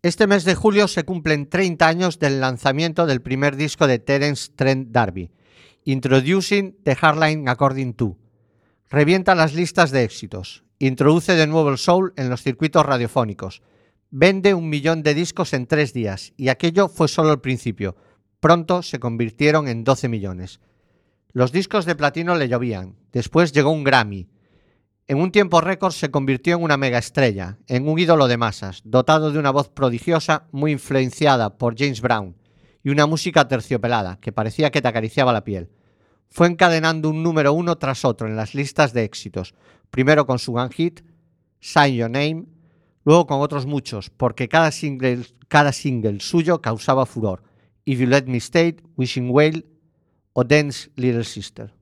Este 0.01 0.25
mes 0.25 0.45
de 0.45 0.55
julio 0.55 0.87
se 0.87 1.03
cumplen 1.03 1.49
30 1.49 1.85
años 1.85 2.19
del 2.19 2.39
lanzamiento 2.39 3.05
del 3.05 3.21
primer 3.21 3.57
disco 3.57 3.85
de 3.85 3.99
Terence 3.99 4.49
Trent 4.55 4.91
D'Arby, 4.91 5.29
Introducing 5.83 6.77
the 6.83 6.95
Hardline 6.95 7.49
According 7.49 7.95
to. 7.95 8.17
Revienta 8.89 9.35
las 9.35 9.55
listas 9.55 9.91
de 9.91 10.05
éxitos, 10.05 10.63
introduce 10.79 11.33
de 11.33 11.47
nuevo 11.47 11.69
el 11.69 11.77
soul 11.77 12.13
en 12.15 12.29
los 12.29 12.43
circuitos 12.43 12.85
radiofónicos, 12.85 13.61
vende 14.09 14.53
un 14.53 14.69
millón 14.69 15.03
de 15.03 15.15
discos 15.15 15.51
en 15.51 15.67
tres 15.67 15.91
días, 15.91 16.31
y 16.37 16.47
aquello 16.47 16.87
fue 16.87 17.09
solo 17.09 17.33
el 17.33 17.41
principio. 17.41 17.97
Pronto 18.39 18.83
se 18.83 19.01
convirtieron 19.01 19.67
en 19.67 19.83
12 19.83 20.07
millones. 20.07 20.61
Los 21.33 21.51
discos 21.51 21.83
de 21.83 21.95
platino 21.95 22.35
le 22.35 22.47
llovían, 22.47 22.95
después 23.11 23.51
llegó 23.51 23.71
un 23.71 23.83
Grammy, 23.83 24.29
en 25.09 25.19
un 25.19 25.31
tiempo 25.31 25.61
récord 25.61 25.93
se 25.93 26.11
convirtió 26.11 26.57
en 26.57 26.63
una 26.63 26.75
mega 26.75 26.97
estrella, 26.97 27.57
en 27.67 27.87
un 27.87 27.97
ídolo 27.97 28.27
de 28.27 28.35
masas, 28.35 28.81
dotado 28.83 29.31
de 29.31 29.39
una 29.39 29.51
voz 29.51 29.69
prodigiosa 29.69 30.47
muy 30.51 30.73
influenciada 30.73 31.57
por 31.57 31.77
James 31.77 32.01
Brown 32.01 32.35
y 32.83 32.89
una 32.89 33.05
música 33.05 33.47
terciopelada 33.47 34.19
que 34.19 34.33
parecía 34.33 34.69
que 34.69 34.81
te 34.81 34.87
acariciaba 34.89 35.31
la 35.31 35.45
piel. 35.45 35.69
Fue 36.29 36.47
encadenando 36.47 37.09
un 37.09 37.23
número 37.23 37.53
uno 37.53 37.77
tras 37.77 38.03
otro 38.03 38.27
en 38.27 38.35
las 38.35 38.53
listas 38.53 38.91
de 38.91 39.05
éxitos, 39.05 39.55
primero 39.91 40.25
con 40.25 40.39
su 40.39 40.53
one 40.53 40.73
hit, 40.73 40.99
Sign 41.61 41.95
Your 41.95 42.09
Name, 42.09 42.45
luego 43.05 43.27
con 43.27 43.39
otros 43.39 43.65
muchos, 43.65 44.09
porque 44.09 44.49
cada 44.49 44.71
single, 44.71 45.25
cada 45.47 45.71
single 45.71 46.19
suyo 46.19 46.61
causaba 46.61 47.05
furor, 47.05 47.43
If 47.85 47.99
You 47.99 48.07
Let 48.07 48.25
Me 48.25 48.37
Stay, 48.37 48.75
Wishing 48.97 49.29
Well 49.31 49.65
o 50.33 50.43
Dance 50.43 50.91
Little 50.95 51.23
Sister. 51.23 51.76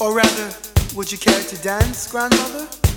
Or 0.00 0.14
rather, 0.14 0.54
would 0.94 1.10
you 1.10 1.18
care 1.18 1.42
to 1.42 1.56
dance, 1.56 2.06
Grandmother? 2.06 2.87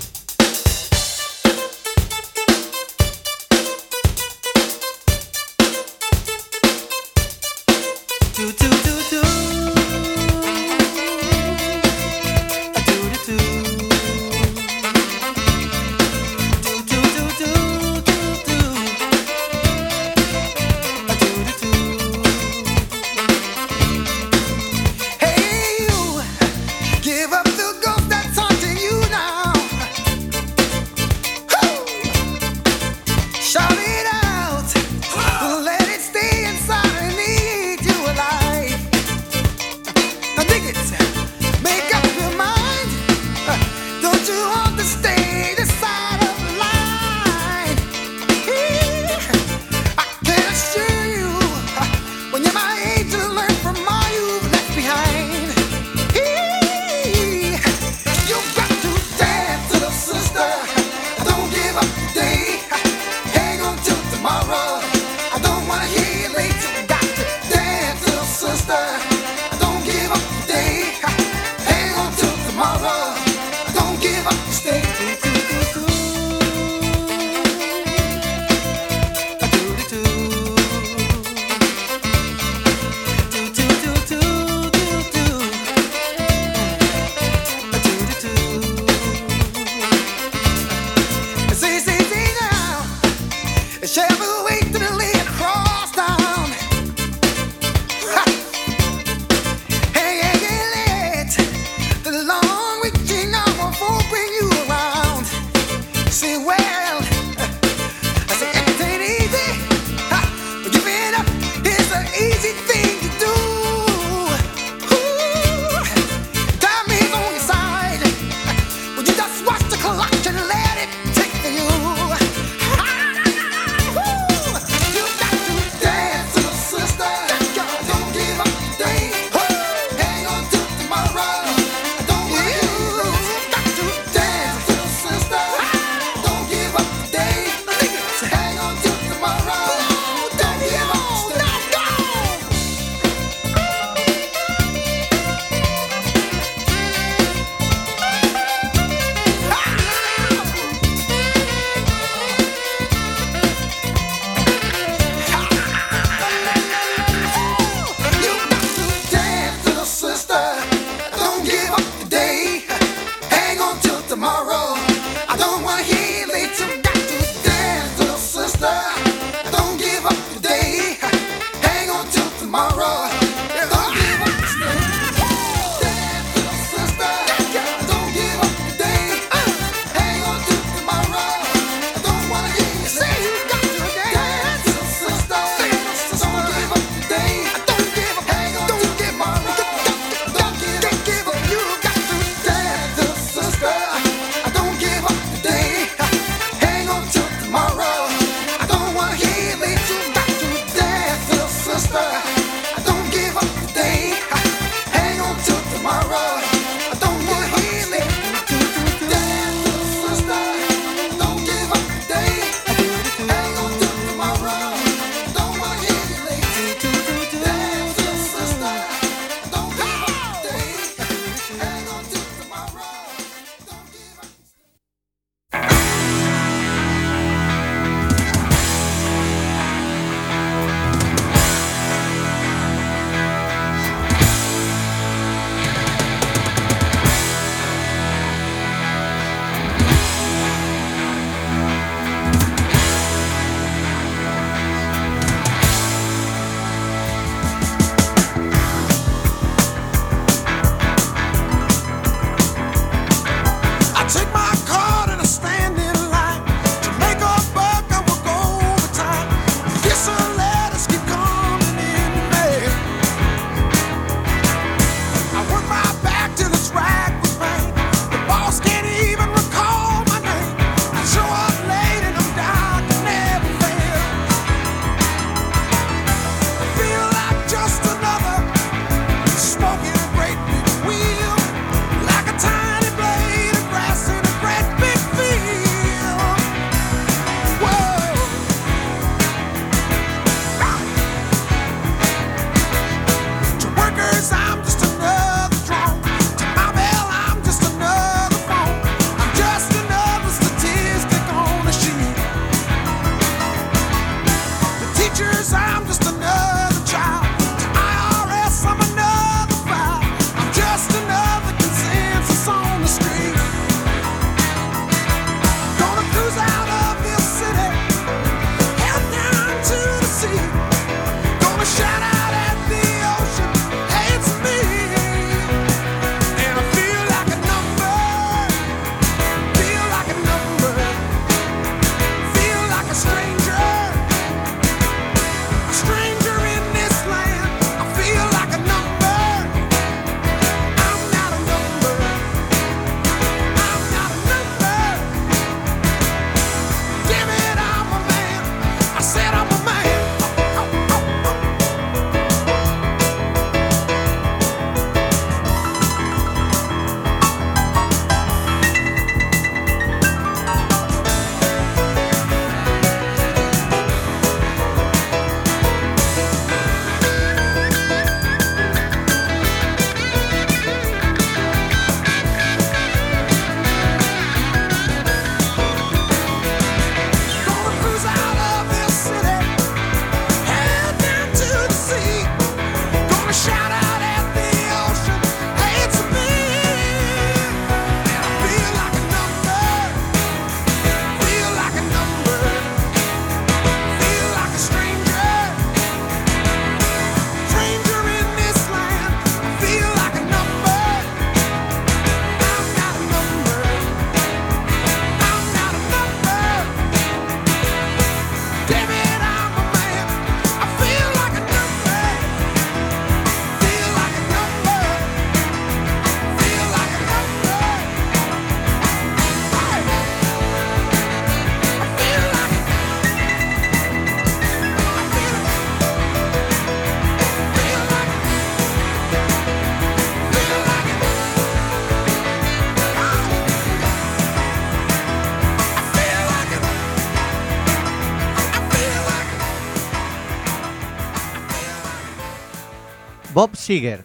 Bob 443.34 443.56
Seger. 443.56 444.04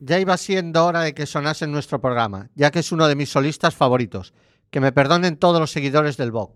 Ya 0.00 0.18
iba 0.18 0.36
siendo 0.36 0.84
hora 0.84 1.02
de 1.02 1.14
que 1.14 1.24
sonase 1.24 1.66
en 1.66 1.72
nuestro 1.72 2.00
programa, 2.00 2.50
ya 2.56 2.72
que 2.72 2.80
es 2.80 2.90
uno 2.90 3.06
de 3.06 3.14
mis 3.14 3.30
solistas 3.30 3.76
favoritos. 3.76 4.34
Que 4.70 4.80
me 4.80 4.90
perdonen 4.90 5.36
todos 5.36 5.60
los 5.60 5.70
seguidores 5.70 6.16
del 6.16 6.32
Bob. 6.32 6.50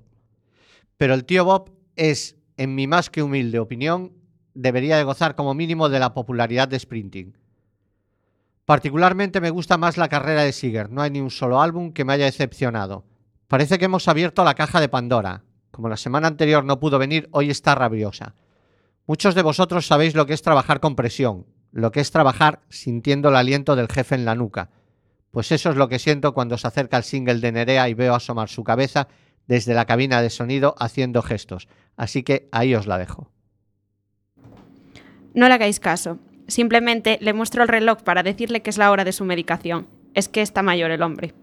Pero 0.96 1.14
el 1.14 1.24
tío 1.24 1.44
Bob 1.44 1.70
es, 1.94 2.36
en 2.56 2.74
mi 2.74 2.88
más 2.88 3.10
que 3.10 3.22
humilde 3.22 3.60
opinión, 3.60 4.12
debería 4.54 4.96
de 4.96 5.04
gozar 5.04 5.36
como 5.36 5.54
mínimo 5.54 5.88
de 5.88 6.00
la 6.00 6.14
popularidad 6.14 6.66
de 6.66 6.80
Sprinting. 6.80 7.38
Particularmente 8.64 9.40
me 9.40 9.50
gusta 9.50 9.78
más 9.78 9.96
la 9.96 10.08
carrera 10.08 10.42
de 10.42 10.52
Seeger, 10.52 10.90
no 10.90 11.02
hay 11.02 11.12
ni 11.12 11.20
un 11.20 11.30
solo 11.30 11.62
álbum 11.62 11.92
que 11.92 12.04
me 12.04 12.14
haya 12.14 12.24
decepcionado. 12.24 13.04
Parece 13.46 13.78
que 13.78 13.84
hemos 13.84 14.08
abierto 14.08 14.42
la 14.42 14.54
caja 14.54 14.80
de 14.80 14.88
Pandora. 14.88 15.44
Como 15.70 15.88
la 15.88 15.96
semana 15.96 16.26
anterior 16.26 16.64
no 16.64 16.80
pudo 16.80 16.98
venir, 16.98 17.28
hoy 17.30 17.50
está 17.50 17.76
rabiosa. 17.76 18.34
Muchos 19.06 19.36
de 19.36 19.42
vosotros 19.42 19.86
sabéis 19.86 20.16
lo 20.16 20.26
que 20.26 20.34
es 20.34 20.42
trabajar 20.42 20.80
con 20.80 20.96
presión, 20.96 21.46
lo 21.72 21.90
que 21.92 22.00
es 22.00 22.10
trabajar 22.10 22.60
sintiendo 22.68 23.28
el 23.28 23.36
aliento 23.36 23.76
del 23.76 23.88
jefe 23.88 24.14
en 24.14 24.24
la 24.24 24.34
nuca. 24.34 24.70
Pues 25.30 25.52
eso 25.52 25.70
es 25.70 25.76
lo 25.76 25.88
que 25.88 25.98
siento 25.98 26.34
cuando 26.34 26.56
se 26.58 26.66
acerca 26.66 26.96
el 26.96 27.04
single 27.04 27.40
de 27.40 27.52
Nerea 27.52 27.88
y 27.88 27.94
veo 27.94 28.14
asomar 28.14 28.48
su 28.48 28.64
cabeza 28.64 29.08
desde 29.46 29.74
la 29.74 29.86
cabina 29.86 30.22
de 30.22 30.30
sonido 30.30 30.74
haciendo 30.78 31.22
gestos. 31.22 31.68
Así 31.96 32.22
que 32.22 32.48
ahí 32.52 32.74
os 32.74 32.86
la 32.86 32.98
dejo. 32.98 33.30
No 35.34 35.48
le 35.48 35.54
hagáis 35.54 35.80
caso. 35.80 36.18
Simplemente 36.46 37.18
le 37.20 37.34
muestro 37.34 37.62
el 37.62 37.68
reloj 37.68 38.02
para 38.02 38.22
decirle 38.22 38.62
que 38.62 38.70
es 38.70 38.78
la 38.78 38.90
hora 38.90 39.04
de 39.04 39.12
su 39.12 39.24
medicación. 39.24 39.86
Es 40.14 40.28
que 40.28 40.42
está 40.42 40.62
mayor 40.62 40.90
el 40.90 41.02
hombre. 41.02 41.34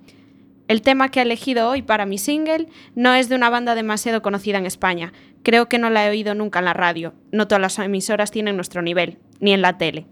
El 0.67 0.81
tema 0.81 1.11
que 1.11 1.19
ha 1.19 1.23
elegido 1.23 1.69
hoy 1.69 1.83
para 1.83 2.07
mi 2.07 2.17
single 2.17 2.67
no 2.95 3.13
es 3.13 3.29
de 3.29 3.35
una 3.35 3.51
banda 3.51 3.75
demasiado 3.75 4.23
conocida 4.23 4.57
en 4.57 4.65
España. 4.65 5.13
Creo 5.43 5.69
que 5.69 5.77
no 5.77 5.91
la 5.91 6.05
he 6.05 6.09
oído 6.09 6.33
nunca 6.33 6.59
en 6.59 6.65
la 6.65 6.73
radio. 6.73 7.13
No 7.31 7.47
todas 7.47 7.61
las 7.61 7.77
emisoras 7.77 8.31
tienen 8.31 8.55
nuestro 8.55 8.81
nivel, 8.81 9.19
ni 9.39 9.53
en 9.53 9.61
la 9.61 9.77
tele. 9.77 10.07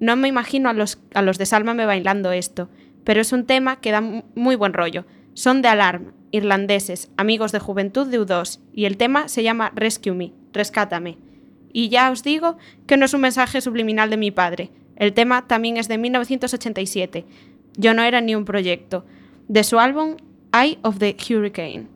No 0.00 0.16
me 0.16 0.28
imagino 0.28 0.68
a 0.68 0.72
los, 0.72 0.98
a 1.14 1.22
los 1.22 1.38
de 1.38 1.46
Sálvame 1.46 1.86
bailando 1.86 2.32
esto, 2.32 2.68
pero 3.04 3.20
es 3.20 3.32
un 3.32 3.46
tema 3.46 3.80
que 3.80 3.90
da 3.92 4.00
mu- 4.00 4.22
muy 4.34 4.56
buen 4.56 4.72
rollo. 4.72 5.04
Son 5.34 5.62
de 5.62 5.68
Alarm, 5.68 6.12
irlandeses, 6.32 7.10
amigos 7.16 7.52
de 7.52 7.58
juventud 7.60 8.06
de 8.06 8.20
U2, 8.20 8.60
y 8.72 8.84
el 8.86 8.96
tema 8.96 9.28
se 9.28 9.42
llama 9.42 9.72
Rescue 9.74 10.12
Me, 10.12 10.32
Rescátame. 10.52 11.18
Y 11.72 11.88
ya 11.88 12.10
os 12.10 12.22
digo 12.22 12.56
que 12.86 12.96
no 12.96 13.04
es 13.04 13.14
un 13.14 13.20
mensaje 13.20 13.60
subliminal 13.60 14.08
de 14.10 14.16
mi 14.16 14.30
padre. 14.30 14.70
El 14.96 15.12
tema 15.12 15.46
también 15.46 15.76
es 15.76 15.88
de 15.88 15.98
1987. 15.98 17.26
Yo 17.76 17.92
no 17.92 18.02
era 18.02 18.20
ni 18.22 18.34
un 18.34 18.46
proyecto. 18.46 19.04
De 19.48 19.62
su 19.62 19.78
álbum 19.78 20.16
Eye 20.54 20.78
of 20.82 20.98
the 20.98 21.14
Hurricane. 21.28 21.86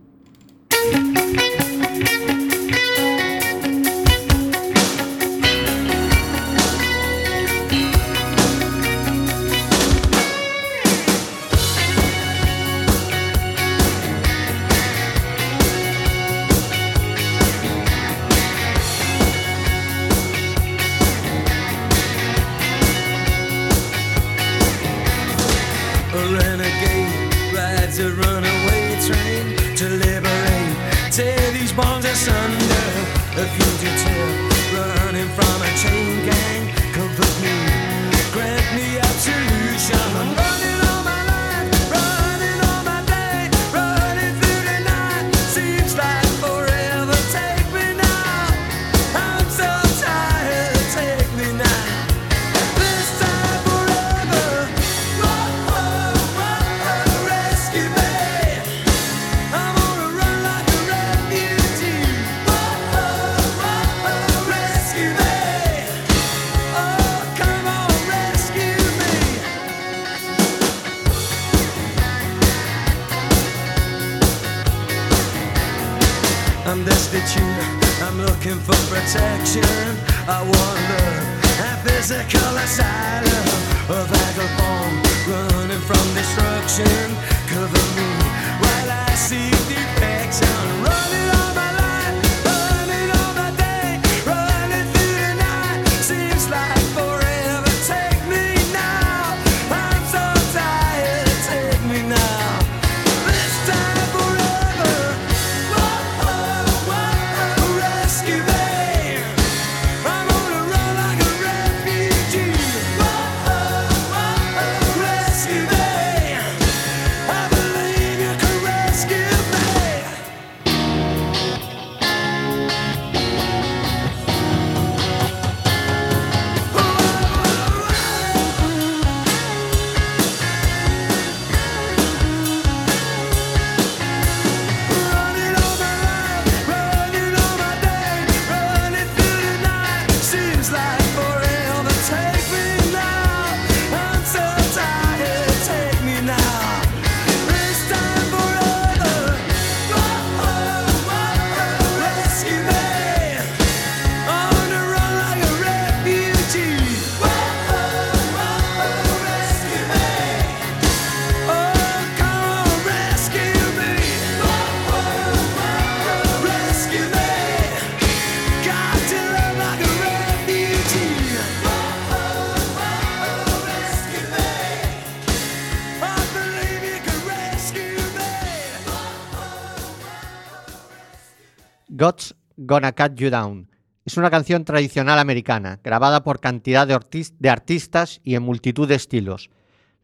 Gonna 182.71 182.93
Cut 182.93 183.17
You 183.17 183.31
Down. 183.31 183.69
Es 184.05 184.17
una 184.17 184.31
canción 184.31 184.65
tradicional 184.65 185.19
americana, 185.19 185.81
grabada 185.83 186.23
por 186.23 186.39
cantidad 186.39 186.87
de, 186.87 187.51
artistas 187.51 188.21
y 188.23 188.37
en 188.37 188.45
multitud 188.45 188.87
de 188.87 188.95
estilos. 188.95 189.51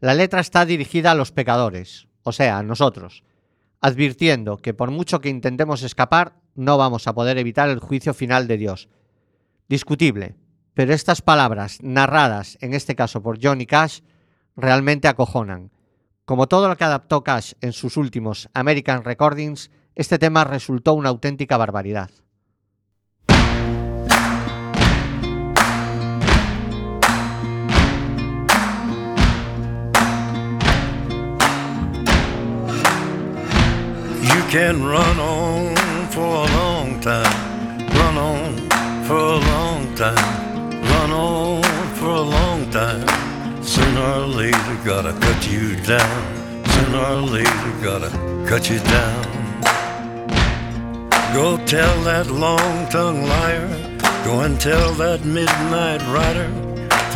La 0.01 0.13
letra 0.13 0.41
está 0.41 0.65
dirigida 0.65 1.11
a 1.11 1.15
los 1.15 1.31
pecadores, 1.31 2.09
o 2.23 2.33
sea, 2.33 2.57
a 2.57 2.63
nosotros, 2.63 3.23
advirtiendo 3.79 4.57
que 4.57 4.73
por 4.73 4.91
mucho 4.91 5.21
que 5.21 5.29
intentemos 5.29 5.81
escapar, 5.81 6.41
no 6.55 6.77
vamos 6.77 7.07
a 7.07 7.13
poder 7.13 7.37
evitar 7.37 7.69
el 7.69 7.79
juicio 7.79 8.13
final 8.13 8.49
de 8.49 8.57
Dios. 8.57 8.89
Discutible, 9.69 10.35
pero 10.73 10.93
estas 10.93 11.21
palabras, 11.21 11.77
narradas 11.81 12.57
en 12.59 12.73
este 12.73 12.97
caso 12.97 13.23
por 13.23 13.41
Johnny 13.41 13.65
Cash, 13.65 14.01
realmente 14.57 15.07
acojonan. 15.07 15.71
Como 16.25 16.47
todo 16.47 16.67
lo 16.67 16.75
que 16.75 16.83
adaptó 16.83 17.23
Cash 17.23 17.53
en 17.61 17.71
sus 17.71 17.95
últimos 17.95 18.49
American 18.53 19.05
Recordings, 19.05 19.71
este 19.95 20.19
tema 20.19 20.43
resultó 20.43 20.95
una 20.95 21.07
auténtica 21.07 21.55
barbaridad. 21.55 22.09
Can 34.49 34.83
run 34.83 35.19
on 35.19 35.75
for 36.07 36.25
a 36.25 36.47
long 36.59 36.99
time, 36.99 37.87
run 37.89 38.17
on 38.17 38.55
for 39.05 39.17
a 39.17 39.39
long 39.53 39.95
time, 39.95 40.81
run 40.81 41.11
on 41.11 41.63
for 41.95 42.09
a 42.09 42.21
long 42.21 42.69
time. 42.71 43.05
Sooner 43.63 44.01
or 44.01 44.27
later, 44.27 44.77
gotta 44.85 45.13
cut 45.19 45.51
you 45.51 45.75
down. 45.83 46.65
Sooner 46.65 46.97
or 46.97 47.21
later, 47.21 47.71
gotta 47.83 48.09
cut 48.47 48.69
you 48.69 48.79
down. 48.79 49.25
Go 51.33 51.57
tell 51.65 52.01
that 52.03 52.27
long 52.31 52.87
tongued 52.89 53.27
liar. 53.27 53.67
Go 54.23 54.39
and 54.41 54.59
tell 54.59 54.93
that 54.93 55.25
midnight 55.25 56.01
rider. 56.07 56.66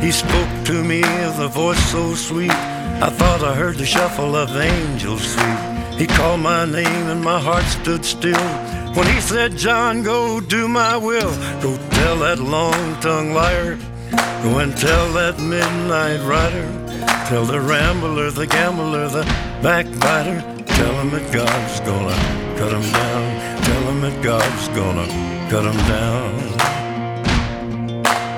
He 0.00 0.10
spoke 0.12 0.64
to 0.66 0.84
me 0.84 1.00
with 1.00 1.38
a 1.40 1.48
voice 1.48 1.82
so 1.90 2.14
sweet. 2.14 2.50
I 2.50 3.10
thought 3.10 3.42
I 3.42 3.54
heard 3.54 3.76
the 3.76 3.86
shuffle 3.86 4.36
of 4.36 4.56
angels 4.56 5.34
feet. 5.34 5.98
He 5.98 6.06
called 6.06 6.40
my 6.40 6.64
name 6.64 7.06
and 7.08 7.22
my 7.22 7.38
heart 7.38 7.64
stood 7.64 8.04
still. 8.04 8.48
When 8.94 9.06
he 9.06 9.20
said, 9.20 9.56
John, 9.56 10.02
go 10.02 10.40
do 10.40 10.68
my 10.68 10.96
will. 10.96 11.34
Go 11.60 11.76
tell 11.90 12.16
that 12.18 12.38
long 12.38 13.00
tongued 13.00 13.34
liar. 13.34 13.78
Go 14.42 14.58
and 14.58 14.76
tell 14.76 15.12
that 15.14 15.38
midnight 15.38 16.20
rider. 16.26 16.68
Tell 17.28 17.44
the 17.44 17.60
rambler, 17.60 18.30
the 18.30 18.46
gambler, 18.46 19.08
the 19.08 19.24
backbiter. 19.62 20.40
Tell 20.66 20.94
him 21.00 21.10
that 21.10 21.32
God's 21.32 21.80
gonna 21.80 22.14
cut 22.58 22.72
him 22.72 22.82
down. 22.92 23.62
Tell 23.62 23.82
him 23.90 24.00
that 24.02 24.22
God's 24.22 24.68
gonna 24.68 25.06
cut 25.50 25.64
him 25.64 25.76
down. 25.88 26.54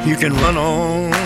You 0.06 0.16
can 0.16 0.32
run 0.34 0.56
on 0.56 1.25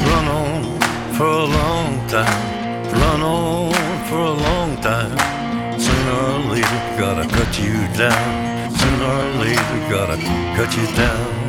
run 0.00 0.26
on 0.28 0.80
for 1.16 1.26
a 1.26 1.44
long 1.44 2.08
time, 2.08 2.92
run 2.92 3.22
on 3.22 3.72
for 4.08 4.20
a 4.20 4.36
long 4.48 4.76
time. 4.80 5.18
Sooner 5.78 6.16
or 6.28 6.38
later, 6.52 6.80
gotta 6.98 7.26
cut 7.28 7.58
you 7.58 7.74
down. 7.96 8.70
Sooner 8.80 9.04
or 9.04 9.30
later, 9.44 9.78
gotta 9.90 10.16
cut 10.56 10.76
you 10.76 10.86
down. 10.96 11.44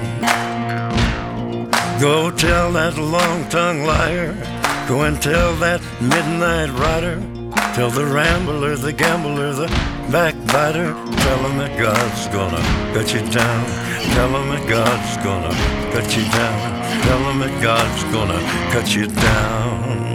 Go 1.99 2.29
tell 2.31 2.71
that 2.73 2.97
long 2.97 3.47
tongued 3.49 3.85
liar. 3.85 4.33
Go 4.87 5.03
and 5.03 5.21
tell 5.21 5.55
that 5.55 5.81
midnight 6.01 6.69
rider. 6.79 7.21
Tell 7.73 7.89
the 7.89 8.05
rambler, 8.05 8.75
the 8.75 8.93
gambler, 8.93 9.53
the 9.53 9.67
backbiter. 10.11 10.93
Tell 10.93 11.39
him 11.45 11.57
that 11.59 11.77
God's 11.79 12.27
gonna 12.29 12.61
cut 12.93 13.13
you 13.13 13.21
down. 13.31 13.65
Tell 14.13 14.29
him 14.29 14.49
that 14.49 14.67
God's 14.69 15.17
gonna 15.23 15.49
cut 15.93 16.15
you 16.15 16.23
down. 16.31 16.81
Tell 17.03 17.19
him 17.29 17.39
that 17.39 17.61
God's 17.61 18.03
gonna 18.11 18.39
cut 18.71 18.87
you 18.95 19.07
down. 19.07 20.05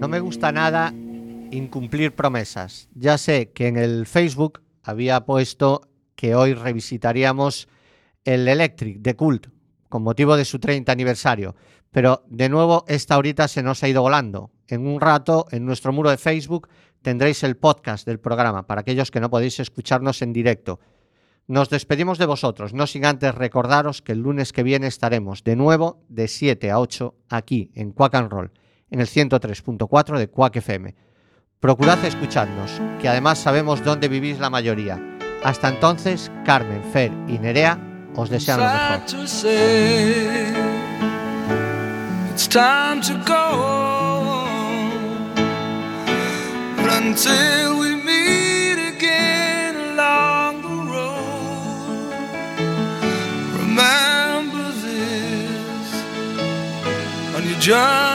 No 0.00 0.08
me 0.08 0.20
gusta 0.20 0.50
nada 0.52 0.92
incumplir 1.50 2.14
promesas. 2.14 2.88
Ya 2.94 3.18
sé 3.18 3.50
que 3.52 3.68
en 3.68 3.76
el 3.76 4.06
Facebook 4.06 4.62
había 4.82 5.24
puesto 5.24 5.82
que 6.14 6.34
hoy 6.34 6.54
revisitaríamos 6.54 7.68
el 8.24 8.48
Electric 8.48 8.98
de 9.00 9.16
Cult 9.16 9.48
con 9.88 10.02
motivo 10.02 10.36
de 10.36 10.44
su 10.44 10.58
30 10.58 10.92
aniversario, 10.92 11.56
pero 11.90 12.24
de 12.28 12.48
nuevo 12.48 12.84
esta 12.86 13.18
horita 13.18 13.48
se 13.48 13.62
nos 13.62 13.82
ha 13.82 13.88
ido 13.88 14.02
volando. 14.02 14.50
En 14.68 14.86
un 14.86 15.00
rato 15.00 15.46
en 15.50 15.66
nuestro 15.66 15.92
muro 15.92 16.10
de 16.10 16.16
Facebook 16.16 16.68
tendréis 17.02 17.42
el 17.42 17.56
podcast 17.56 18.06
del 18.06 18.20
programa 18.20 18.66
para 18.66 18.82
aquellos 18.82 19.10
que 19.10 19.20
no 19.20 19.30
podéis 19.30 19.60
escucharnos 19.60 20.22
en 20.22 20.32
directo. 20.32 20.80
Nos 21.46 21.68
despedimos 21.68 22.18
de 22.18 22.26
vosotros, 22.26 22.74
no 22.74 22.86
sin 22.86 23.04
antes 23.04 23.34
recordaros 23.34 24.02
que 24.02 24.12
el 24.12 24.20
lunes 24.20 24.52
que 24.52 24.62
viene 24.62 24.86
estaremos 24.86 25.42
de 25.42 25.56
nuevo 25.56 26.04
de 26.08 26.28
7 26.28 26.70
a 26.70 26.78
8 26.78 27.14
aquí 27.28 27.72
en 27.74 27.92
Quack 27.92 28.14
and 28.14 28.30
Roll, 28.30 28.52
en 28.90 29.00
el 29.00 29.08
103.4 29.08 30.18
de 30.18 30.28
Quack 30.28 30.56
FM. 30.56 30.94
Procurad 31.58 32.04
escucharnos, 32.04 32.80
que 33.00 33.08
además 33.08 33.38
sabemos 33.38 33.84
dónde 33.84 34.08
vivís 34.08 34.38
la 34.38 34.48
mayoría. 34.48 35.00
Hasta 35.42 35.68
entonces, 35.68 36.30
Carmen, 36.44 36.84
Fer 36.84 37.12
y 37.28 37.38
Nerea 37.38 37.78
os 38.14 38.30
desean 38.30 38.60
lo 38.60 38.66
mejor. 38.66 39.00
Until 47.00 47.78
we 47.78 47.94
meet 47.94 48.78
again 48.94 49.74
along 49.74 50.60
the 50.60 50.76
road, 50.92 52.12
remember 53.58 54.70
this 54.84 55.88
on 57.34 57.42
your 57.48 57.58
journey 57.58 58.09